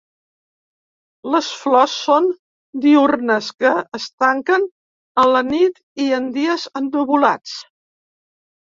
[1.35, 2.31] Les flors són
[2.87, 4.67] diürnes, que es tanquen
[5.25, 7.59] a la nit i en dies ennuvolats.